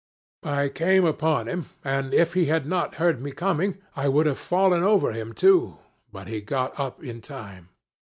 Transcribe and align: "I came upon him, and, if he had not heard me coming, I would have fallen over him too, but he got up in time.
"I 0.49 0.69
came 0.69 1.05
upon 1.05 1.47
him, 1.47 1.67
and, 1.85 2.11
if 2.11 2.33
he 2.33 2.45
had 2.47 2.65
not 2.65 2.95
heard 2.95 3.21
me 3.21 3.29
coming, 3.29 3.77
I 3.95 4.07
would 4.07 4.25
have 4.25 4.39
fallen 4.39 4.81
over 4.81 5.11
him 5.11 5.31
too, 5.31 5.77
but 6.11 6.27
he 6.27 6.41
got 6.41 6.79
up 6.79 7.03
in 7.03 7.21
time. 7.21 7.69